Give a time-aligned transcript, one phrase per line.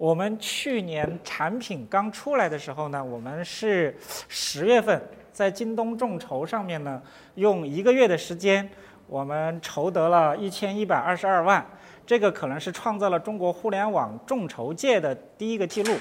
[0.00, 3.94] 我们去年产品刚出来的时候呢，我们是
[4.30, 4.98] 十月份
[5.30, 7.02] 在京东众筹上面呢，
[7.34, 8.66] 用一个月的时间，
[9.06, 11.62] 我们筹得了一千一百二十二万，
[12.06, 15.94] 这个可能是创造了中国互联网众筹界的第一个记录。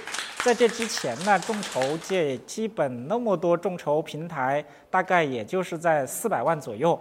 [0.46, 6.98] 在这之前呢，众筹界基本那么多众筹平台，大概也就是在四百万左右。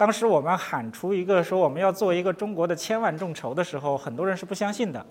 [0.00, 5.04] 当时我们喊出一个说我们要做一个中国的千万众筹的时候，很多人是不相信的。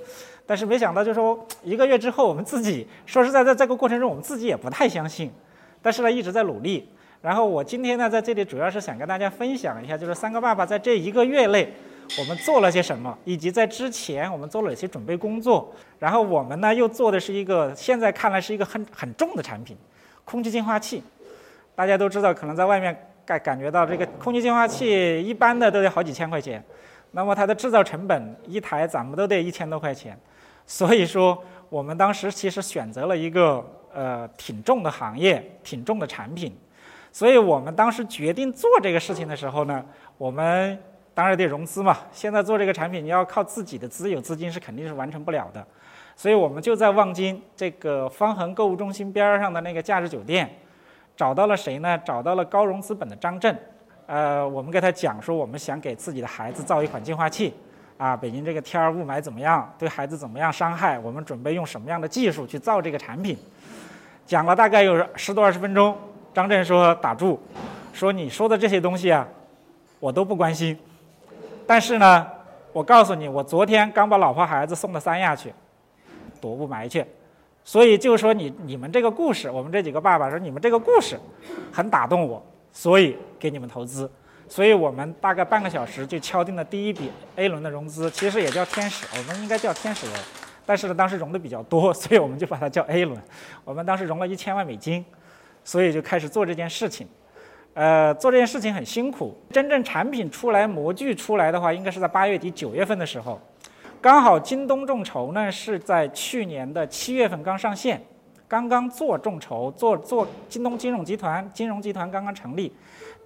[0.48, 5.32] 但是没想到，就说一个月之后，我们自己说实在，在这个过程中，我们自己也不太相信。
[5.80, 6.90] 但是呢，一直在努力。
[7.22, 11.72] 然后我今天呢，在这里主要是想跟大家分享一下，就是三个爸爸在这一个月内，
[12.18, 15.72] 我们做了些什么，以及在之前我们做了哪些准备工作。
[16.00, 19.78] 然后我们呢，又做的是一个现在看来是一个很很重的产品——
[20.26, 21.04] 空气净化器。
[21.76, 23.06] 大家都知道，可能在外面。
[23.30, 26.64] 感感觉到这个空气净化器一般的都得好几千块钱，
[27.12, 30.18] 那么它的制造成本一台咱们都得一千多块钱，
[30.66, 33.64] 所以说我们当时其实选择了一个
[33.94, 36.58] 呃挺重的行业，挺重的产品，
[37.12, 39.86] 所以我们当时决定做这个事情的时候呢，
[40.18, 40.78] 我们
[41.14, 41.98] 当然得融资嘛。
[42.12, 45.64] 现在做这个产品你要靠自己的资有资金是肯定是完成不了的，
[46.16, 50.50] 所以我们就在望京这个方恒购物中心边儿上的那个假日酒店。
[51.20, 51.98] 找到了谁呢？
[52.06, 53.54] 找到了高融资本的张震，
[54.06, 57.54] 呃，我们给他讲说，我们想给自己的孩子造一款净化器，
[57.98, 60.98] 啊，北京这个天儿雾霾怎么样，对孩子怎么样伤害？
[60.98, 63.38] 我们准备用什么样的技术去造这个产品？
[64.26, 65.94] 讲了大概有十多二十分钟，
[66.34, 67.38] 张震说打住，
[67.92, 69.28] 说你说的这些东西啊，
[70.00, 70.80] 我都不关心，
[71.68, 72.26] 但是呢，
[72.72, 75.54] 我告诉你，我昨天刚把老婆孩子送到三亚去
[76.40, 77.06] 躲雾霾去。
[77.70, 81.16] 所以就是说你你们这个故事，我们这几个爸爸说你们这个故事
[81.72, 84.10] 很打动我，所以给你们投资。
[84.48, 90.20] 所以我们大概半个小时就敲定了第一笔 A 轮的融资，其实也叫天使，我们应该叫天使轮，
[90.66, 93.16] 但是呢当时融的比较多，所以我们就把它叫 A 轮。
[93.64, 95.06] 我们当时融了一千万美金，
[95.64, 97.08] 所以就开始做这件事情。
[97.76, 103.40] 呃，做这件事情很辛苦，真正产品出来、模具出来的话，应该是在八月底九月份的时候。
[104.02, 108.02] 刚好京东众筹呢是在去年的七月份刚上线，
[108.48, 112.74] 刚刚做众筹，做做京东金融集团，金融集团刚刚成立，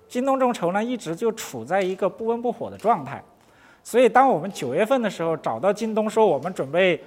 [0.08, 3.24] 京东众筹呢一直就处在一个不温不火的状态，
[3.84, 7.00] 所以当我们九月份的时候找到京东说我们准备，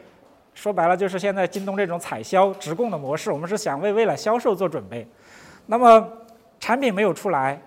[0.55, 5.05] 说白了就是现在京东这种采销直供的模式，我们是想为未来销售做准备，
[5.67, 6.09] 那么
[6.61, 7.61] 产品没有出来，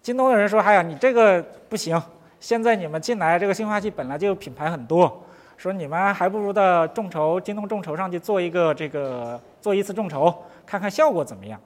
[0.00, 2.02] 京东的人说，哎呀你这个不行，
[2.40, 5.24] 现在你们进来这个净化器本来就品牌很多。
[5.56, 10.32] 说你们还不如到众筹、京东众筹上去做一个这个做一次众筹，
[10.66, 11.58] 看看效果怎么样。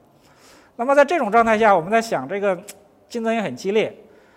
[0.76, 2.56] 那么在这种状态下，我们在想这个
[3.08, 3.94] 竞争也很激烈，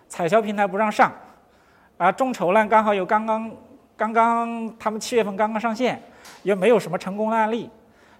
[0.07, 1.11] 彩销平台不让上，
[1.97, 3.51] 啊，众筹呢刚好又刚刚
[3.95, 6.01] 刚刚他们七月份刚刚上线，
[6.41, 7.69] 又没有什么成功的案例，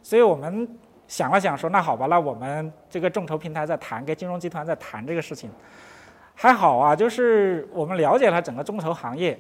[0.02, 0.68] 所以我们
[1.08, 5.50] 想了想说，那好吧，那我们这个众筹平台在谈，跟金融集团在谈这个事情，
[6.36, 9.38] 还好啊，就是我们了解了整个众筹行业。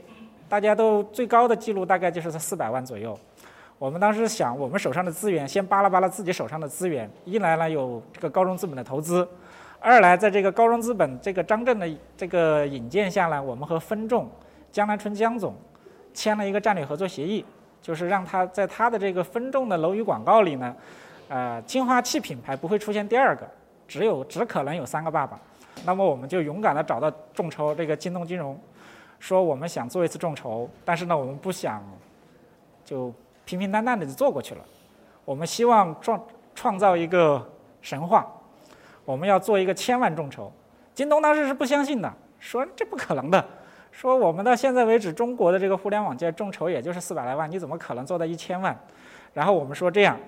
[0.47, 3.17] 大家都最高的记录大概就是在四百万左右。
[3.79, 7.09] 我们当时想，我们手上的资源，先扒拉扒拉自己手上的资源。
[7.25, 9.27] 一来呢，有这个高融资本的投资；
[9.79, 14.29] 二来，在这个高融资本这个张震的这个引荐下呢，我们和分众
[14.71, 15.53] 江南春江总
[16.13, 17.43] 签了一个战略合作协议，
[17.81, 20.73] 就是让他在他的这个分众的楼宇广告里呢，
[21.27, 23.45] 呃，净化器品牌不会出现第二个，
[23.85, 25.37] 只有只可能有三个爸爸。
[25.83, 28.57] 那么我们就勇敢的找到众筹这个京东金融。
[29.23, 31.81] 说我们想做一次众筹，但是呢，我们不想
[32.83, 33.09] 就
[33.45, 34.61] 平平淡淡的就做过去了。
[35.23, 36.21] 我们希望创
[36.53, 37.41] 创造一个
[37.81, 38.29] 神话，
[39.05, 40.51] 我们要做一个千万众筹。
[40.93, 43.41] 京东当时是不相信的，说这不可能的，
[43.93, 48.77] 说我们到现在为止，中国的这个互联网界众筹也就是四百来万，你怎么可能做到一千万？
[49.33, 50.19] 然后我们说这样，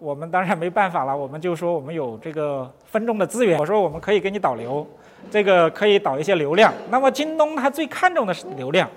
[0.00, 4.84] 我们当然没办法了，我们就说我们有这个分众的资源，我说我们可以给你导流。
[5.30, 8.88] 这个可以导一些流量，那么京东它最看重的是流量，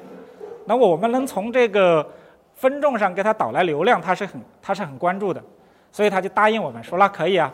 [0.66, 2.06] 那么我们能从这个
[2.56, 5.42] 分众上给他导来流量，他是很他是很关注的，
[5.92, 7.52] 所以他就答应我们说那可以啊，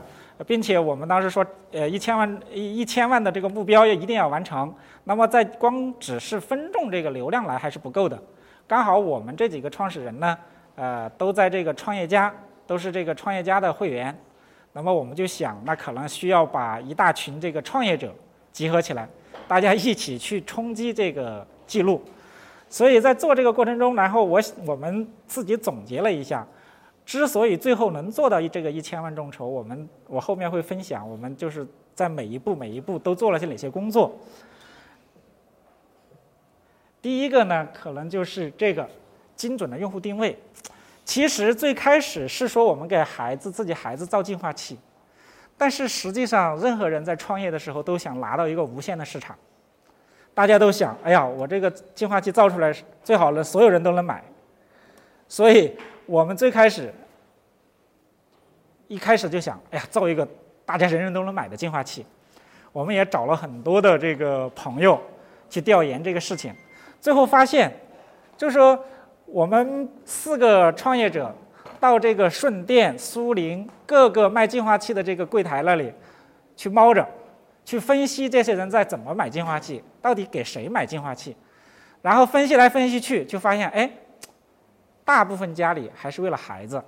[0.47, 8.17] 并且我们当时说呃一千万一一千万的这个目标也一定要完成，那么在光只是分众这个流量来还是不够的，
[8.67, 10.38] 刚好我们这几个创始人呢，
[10.75, 12.33] 呃都在这个创业家，
[12.65, 14.17] 都是这个创业家的会员，
[14.74, 18.12] 那么我们就想那可能需要把一大群这个创业者。
[18.51, 19.07] 集合起来，
[19.48, 22.01] 大家一起去冲击这个记录。
[22.69, 26.48] 所以在做这个过程中，然后我我们自己总结了一下，
[27.06, 34.18] 之所以最后能做到这个一千万众筹，我们我后面会分享，我们就是在每一步每一步都做了些哪些工作。
[37.01, 38.88] 第一个呢，可能就是这个
[39.36, 40.38] 精准的用户定位。
[41.03, 44.77] 其实最开始是说我们给孩子自己孩子造净化器，
[45.61, 49.35] 但是实际上任何人在创业的时候都想拿到一个无限的市场，
[50.33, 54.23] 大家都想，哎呀，我这个净化器造出来最好了，所有人都能买，
[55.27, 55.77] 所以
[56.07, 56.91] 我们最开始
[58.87, 60.27] 一开始就想，哎呀，造一个
[60.65, 62.03] 大家人人都能买的净化器，
[62.71, 64.99] 我们也找了很多的这个朋友
[65.47, 66.51] 去调研这个事情，
[66.99, 67.71] 最后发现，
[68.35, 68.83] 就是说。
[69.27, 71.33] 我们四个创业者
[71.81, 75.91] 到这个顺电、苏宁各个卖净化器的这个柜台那里
[76.55, 77.03] 去猫着，
[77.65, 81.35] 去分析这些人在怎么买净化器，到底给谁买净化器，
[82.03, 83.91] 然后分析来分析去，就发现哎，
[85.03, 86.79] 大部分家里还是为了孩子，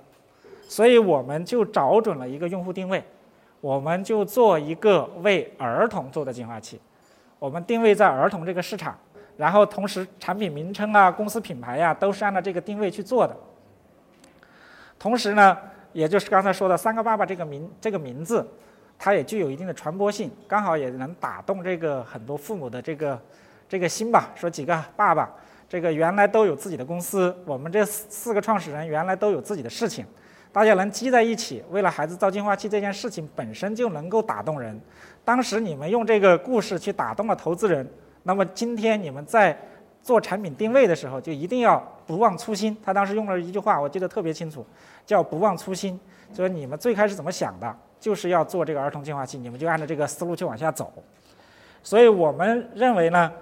[0.68, 3.02] 所以我们就找准了一个用户定位，
[3.60, 6.80] 我们就做一个为儿童做的净化器，
[7.40, 8.96] 我们定位在儿童这个市场。
[9.36, 13.36] 然后同时，产品名称啊、公司品牌呀，都是按照这个定位去做的。
[15.04, 15.54] 同时呢，
[15.92, 18.42] 也就是刚才说的“三个爸爸”这个名这个名字，
[18.98, 23.20] 它也具有一定的传播性，刚好也能打动这个很多父母的这个
[23.68, 24.30] 这个心吧。
[24.34, 25.30] 说几个爸爸，
[25.68, 30.06] 这个原来都有自己的公司，我们这四四个创始人原来都有自己的事情，
[30.50, 34.80] 大家能积在一起，为了孩子造净化器这件事情本身就能够打动人。
[35.22, 37.86] 当时你们用这个故事去打动了投资人。
[38.22, 39.54] 那么今天你们在
[40.04, 42.76] 做产品定位的时候，就一定要不忘初心。
[42.84, 44.64] 他当时用了一句话，我记得特别清楚，
[45.06, 45.98] 叫“不忘初心”。
[46.34, 50.92] 就是你们最开始怎么想的，就是要做这个儿童净化器，你们就按照这个思路去往下走。
[51.82, 53.32] 所以我们认为呢，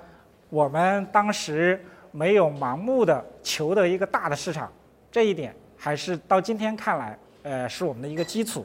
[0.51, 4.71] 我们当时没有盲目的求得一个大的市场，
[5.11, 8.65] 这一点还是到今天看来，呃，是我们的一个基础。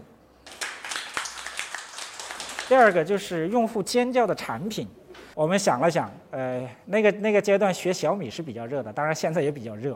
[2.68, 4.88] 第二个就是用户尖叫的产品。
[5.38, 9.96] 我们想了想，呃，那个那个阶段学小米是比较热的，当然现在也比较热。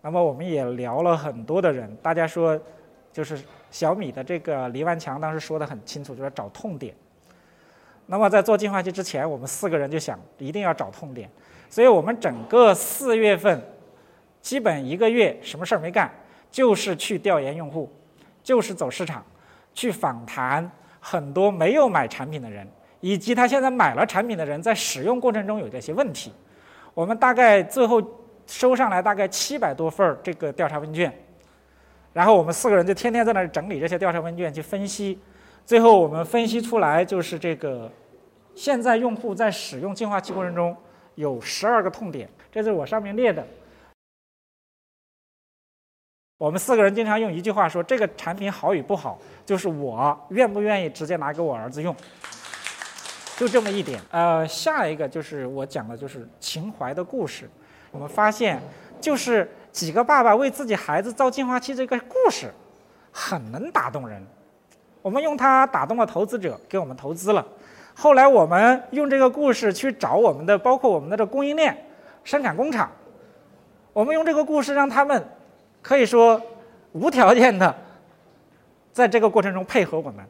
[0.00, 2.58] 那么我们也聊了很多的人，大家说，
[3.12, 3.38] 就是
[3.70, 6.94] 小米的这个黎万强当时说的很清楚，就是找痛点。
[8.06, 11.30] 那么在做净化器之前，我们四个人就想一定要找痛点，
[11.68, 13.62] 所以我们整个四月份，
[14.40, 16.10] 基本一个月什么事儿没干，
[16.50, 17.92] 就是去调研用户，
[18.42, 19.22] 就是走市场，
[19.74, 22.66] 去访谈很多没有买产品的人。
[23.00, 26.32] 以及他现在买了产品的人在使用过程中有这些问题，
[26.94, 28.02] 我们大概最后
[28.46, 31.12] 收上来大概七百多份儿这个调查问卷，
[32.12, 35.18] 然后我们四个人就天天在那儿整理这些调查问卷去分析，
[35.64, 37.90] 最后我们分析出来就是这个，
[38.54, 40.76] 现在用户在使用净化器过程中
[41.14, 43.46] 有十二个痛点，这是我上面列的。
[46.38, 51.94] 我们四个人经常用一句话说，这个产品好与不好，就是我愿不愿意直接拿给我儿子用。
[53.38, 57.48] 就这么一点，呃，下一个就是我讲的，就是情怀的故事。
[57.92, 58.60] 我们发现，
[59.00, 62.52] 就是几个爸爸为自己孩子造净化器这个故事，
[63.12, 64.20] 很能打动人。
[65.02, 67.46] 我们用它打动了投资者，给我们投资了。
[67.94, 71.86] 后来我们用这个故事去找我们的，包括我们的这供应链、
[72.24, 72.90] 生产工厂。
[73.92, 75.24] 我们用这个故事让他们
[75.80, 76.42] 可以说
[76.90, 77.72] 无条件的
[78.92, 80.24] 在这个过程中配合我们。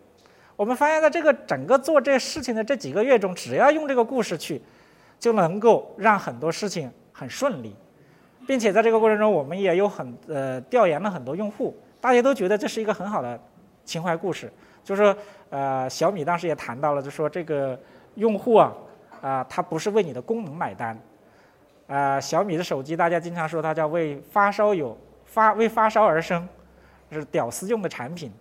[0.58, 4.60] 我们发现，在这个整个做这事情的这几个月中，只要用这个故事去，
[5.17, 7.77] 就能够让很多事情很顺利，
[8.44, 13.41] 并且在这个过程中，我们也有很呃调研了很多用户，大家都觉得这是一个很好的
[13.84, 14.53] 情怀故事。
[14.82, 15.17] 就是说，
[15.50, 17.79] 呃，小米当时也谈到了，就说这个
[18.17, 18.74] 用户啊，
[19.20, 20.98] 啊，他不是为你的功能买单，
[21.86, 26.48] 啊，小米的手机大家经常说它叫为发烧友发为发烧而生，
[27.12, 28.32] 是屌丝用的产品。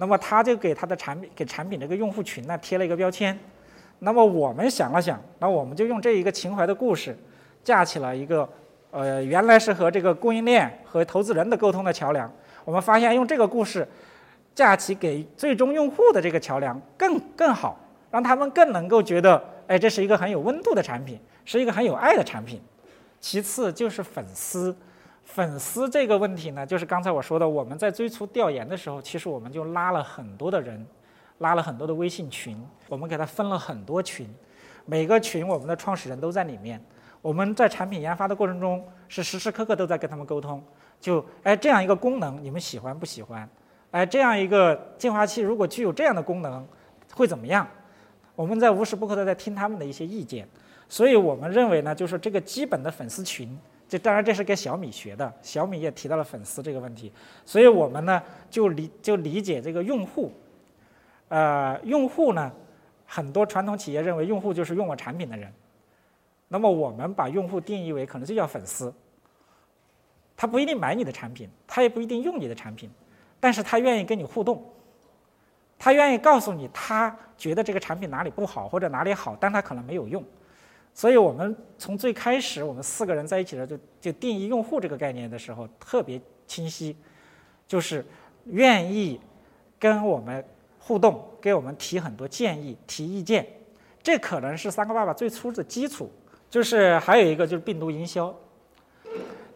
[0.00, 3.38] 那么他就给他的产品给产品这个用户群呢贴了一个标签。
[3.98, 7.14] 那么我们想了想，那我们就用这一个情怀的故事，
[7.62, 8.48] 架起了一个，
[8.92, 12.32] 呃，原来是和这个供应链和投资人的沟通的桥梁。
[12.64, 13.86] 我们发现用这个故事
[14.54, 17.78] 架起给最终用户的这个桥梁更更好，
[18.10, 22.58] 让他们更能够觉得，哎，这是一个很有温度的产品，是一个很有爱的产品。
[23.20, 24.74] 其次就是粉丝。
[25.24, 30.84] 粉丝这个问题呢，就是刚才我说的，我们在最初调研的时候，其实我们就拉了很多的人，
[31.38, 34.28] 拉了很多的微信群，我们给他分了很多群，
[34.86, 36.82] 每个群我们的创始人都在里面。
[37.22, 40.62] 我们在产品研发的过程中，是时时刻刻都在跟他们沟通。
[41.00, 43.48] 就哎，这样一个功能，你们喜欢不喜欢？
[43.90, 46.66] 哎，这样一个净化器如果具有这样的功能，
[47.14, 47.68] 会怎么样？
[48.34, 50.48] 我们在无时不刻都在听他们的一些意见。
[50.88, 53.56] 所以我们认为呢，就是这个基本的粉丝群。
[53.90, 55.34] 这当然，这是跟小米学的。
[55.42, 57.12] 小米也提到了粉丝这个问题，
[57.44, 60.32] 所以我们呢就理就理解这个用户。
[61.26, 62.52] 呃，用户呢，
[63.04, 65.52] 很多传统企业认为用户就是用我产品的人，
[66.46, 68.94] 那么我们把用户定义为可能就叫粉丝。
[70.36, 72.88] 他不一定买你的产品，他也不一定用你的产品，
[73.40, 74.64] 但是他愿意跟你互动，
[75.76, 80.24] 他愿意告诉你他觉得这个产品哪里不好或者哪里好，但他可能没有用。
[80.92, 86.96] 所以我们从最开始我们四个人在一起的时候，就就定义用户这个概念的时候特别清晰，
[87.66, 88.04] 就是
[88.46, 89.20] 愿意
[89.78, 90.44] 跟我们
[90.78, 93.46] 互动，给我们提很多建议、提意见。
[94.02, 96.10] 这可能是三个爸爸最初的基础，
[96.48, 98.34] 就是还有一个就是病毒营销。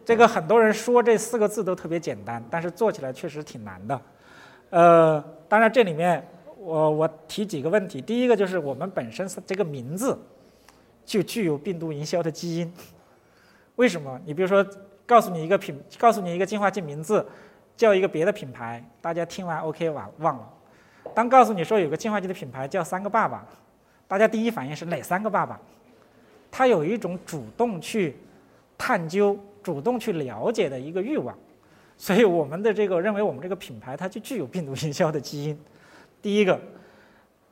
[0.05, 4.01] 这个很多人说这四个字都特别简单，但是做起来确实挺难的。
[4.69, 6.25] 呃，当然这里面
[6.59, 10.17] 我我提几个问题，第一个就是我们本身是这个名字
[11.05, 12.73] 就具有病毒营销的基因。
[13.77, 14.19] 为什么？
[14.25, 14.65] 你比如说，
[15.05, 17.25] 告诉你一个品，告诉你一个净化器名字，
[17.77, 20.49] 叫一个别的品牌，大家听完 OK 忘忘了。
[21.13, 23.45] 当告诉你说有个净化器的品牌叫三个爸爸。
[24.07, 25.59] 大家第一反应是哪三个爸爸？
[26.51, 28.15] 他有一种主动去
[28.77, 31.37] 探究、主动去了解的一个欲望，
[31.97, 35.59] 所以我们的这个认为我们这个品牌它就具有病毒营销的基因。
[36.21, 36.59] 第一个，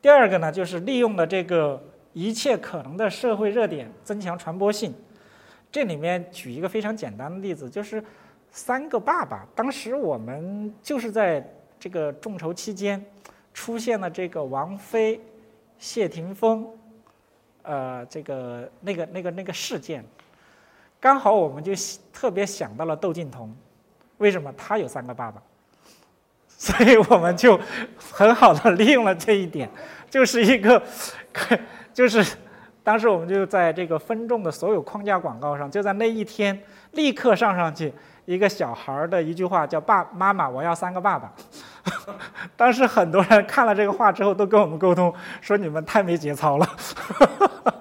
[0.01, 1.83] 第二个呢，就是利用了这个
[2.13, 4.93] 一切可能的社会热点增强传播性。
[5.71, 8.03] 这里面举一个非常简单的例子，就是
[8.51, 9.45] 三个爸爸。
[9.53, 11.45] 当时我们就是在
[11.79, 13.03] 这个众筹期间
[13.53, 15.19] 出现了这个王菲。
[15.79, 16.65] 谢霆锋，
[17.63, 20.05] 呃，这个那个那个那个事件，
[20.97, 21.73] 刚好我们就
[22.13, 23.53] 特别想到了窦靖童，
[24.19, 25.43] 为什么他有三个爸爸？
[26.47, 27.59] 所以我们就
[27.97, 29.69] 很好的利用了这一点，
[30.09, 30.81] 就是一个，
[31.93, 32.35] 就是
[32.83, 36.59] 当时我们就在这个分众的所有框架广告上，就在那一天
[36.91, 37.93] 立刻上上去
[38.25, 41.31] 一个小孩儿的一句话，叫“爸妈妈，我要三个爸爸”。
[42.57, 46.67] 当时很多人看了这个话之后，都跟我们沟通说：“你们太没节操了。”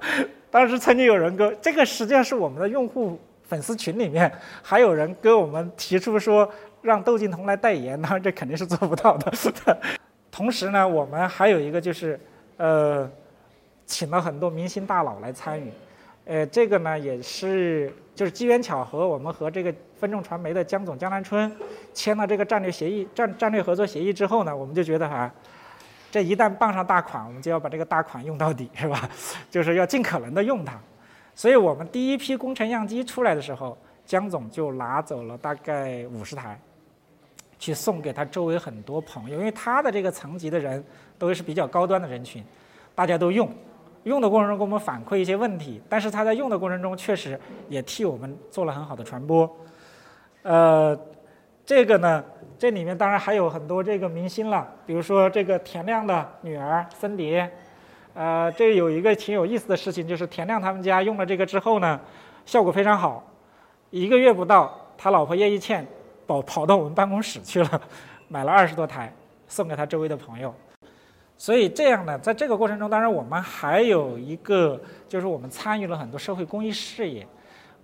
[0.50, 4.30] 当时曾经有人跟这个实际上是我们的用户粉丝群里面
[4.62, 6.48] 还有人跟我们提出说
[6.82, 9.32] 让窦靖童来代言，当然这肯定是做不到的。
[10.30, 12.18] 同时呢，我们还有一个就是
[12.56, 13.08] 呃，
[13.92, 15.70] 请了很多明星大佬来参与。
[16.24, 21.54] 呃，这个呢也是就是机缘巧合，我们和这个分众传媒的江总江南春
[21.92, 25.30] 签了这个战略协议战战略合作协议之后呢，我们就觉得哈，
[26.10, 29.06] 这一旦傍上大款，我们就要把这个大款用到底， 是吧？
[29.50, 30.80] 就是要尽可能的用它。
[31.34, 36.58] 所以我们第一批工程样机出来的时候，江总就拿走了大概五十台，
[37.58, 40.82] 去送给他周围很多朋友，因为他的这个层级的人
[41.18, 42.42] 都是比较高端的人群，
[42.94, 43.52] 大家都用。
[44.04, 49.48] 用的过程中给我们反馈一些问题，但是他在用的过程中确实也替我们做了很好的传播。
[50.42, 50.98] 呃，
[51.64, 52.24] 这个呢，
[52.58, 57.50] 这里面当然还有很多这个明星了，比如说这个田亮的女儿森蝶。
[58.14, 61.98] 呃，这有一个挺有意思的事情，就是田亮他们家用了这个之后呢，
[62.44, 63.24] 效果非常好，
[63.88, 65.86] 一个月不到，他老婆叶一茜
[66.26, 67.80] 跑跑到我们办公室去了，
[68.28, 69.10] 买了二十多台
[69.48, 70.54] 送给他周围的朋友。
[71.42, 77.26] 所以这样呢，在这个过程中，当然我们还有一个，就是我们参与了很多社会公益事业。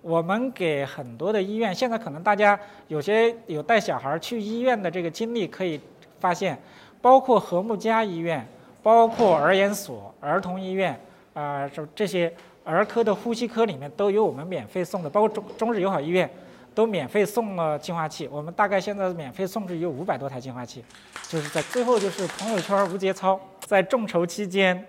[0.01, 5.77] 我们给很多的医院，现在可能大家有些有带小孩去医院的这个经历，可以
[6.21, 6.57] 发现，
[7.01, 8.47] 包括和睦家医院，
[8.81, 10.97] 包括儿研所、儿童医院，
[11.33, 16.29] 啊，这这些儿科的呼吸科里面都有我们免费送的，包括中中日友好医院。
[16.79, 20.81] 都免费送了净化器，我们大概现在免费送出有五百多台净化器，
[21.27, 23.37] 就是在最后就是朋友圈无节操。
[23.59, 24.81] 在众筹期间，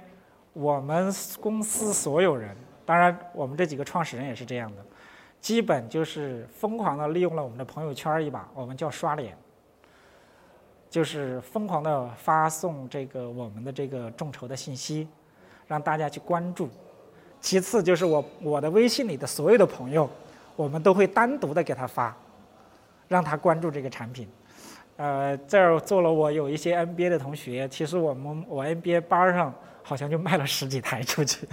[0.52, 2.56] 我们公司所有人，
[2.86, 4.84] 当然我们这几个创始人也是这样的，
[5.40, 9.36] 基本就是疯狂的利用了我们的朋友圈一把，我们叫刷脸，
[10.88, 15.08] 就是疯狂的发送这个我们的这个众筹的信息，
[15.66, 16.68] 让大家去关注。
[17.40, 20.08] 其次就是我我的微信里的所有的朋友。
[20.60, 22.14] 我们都会单独的给他发，
[23.08, 24.28] 让他关注这个产品。
[24.98, 31.48] 呃，这儿做了我有一些 NBA 的同学，其实我们我 NBA 班上好像就卖了十几台出去。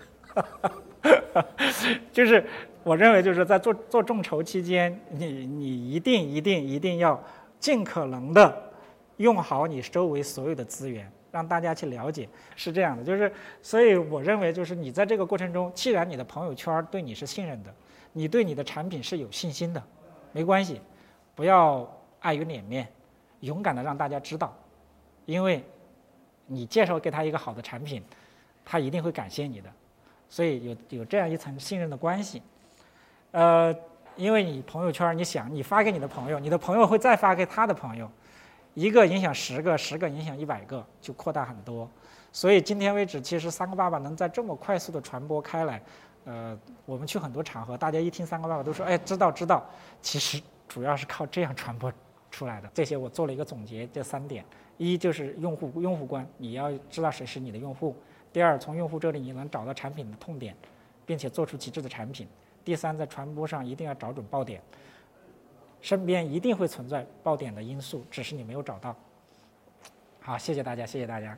[2.11, 2.45] 就是
[2.83, 7.17] 我认为就是在做做众筹期间，你你一定一定一定要
[7.61, 8.53] 尽可能的
[9.15, 12.27] 用好你周围所有的资源，让大家去了解。
[12.57, 17.73] 是这样的，就是所以我认为就是你在这个过程中，既然你的朋友圈对你是信任的。
[18.13, 19.83] 你对你的产品是有信心的，
[20.31, 20.81] 没关系，
[21.35, 21.87] 不要
[22.19, 22.87] 碍于脸面，
[23.41, 24.55] 勇敢的让大家知道，
[25.25, 25.63] 因为，
[26.47, 28.03] 你介绍给他一个好的产品，
[28.65, 29.69] 他一定会感谢你的，
[30.27, 32.41] 所以有有这样一层信任的关系，
[33.31, 33.75] 呃，
[34.15, 38.09] 因为你朋友圈，你想你发给你的朋友，你的朋友会再发给他的朋友，
[38.73, 41.87] 一个影响十个，十个影响一百个，就扩大很多，
[42.31, 45.81] 所以今天为止，其实三个爸爸能在这么快速的传播开来。
[46.27, 49.65] 呃，我们去很多场合，大家一听三个爸爸都说，哎，知道知道。
[50.01, 51.89] 其实主要是靠这样传播
[52.29, 52.69] 出来的。
[52.73, 54.43] 这些我做了一个总结，这三点：
[54.75, 57.95] 一就是用户用户观，你要知道谁是你的用户；
[58.33, 60.53] 第二，从用户这里你能找到产品的痛点，
[61.05, 62.27] 并且做出极致的产品；
[62.65, 64.61] 第三，在传播上一定要找准爆点，
[65.79, 68.93] 身边一定会存在爆点的因素，只是你没有找到。
[70.19, 71.37] 好，谢谢大家，谢谢大家。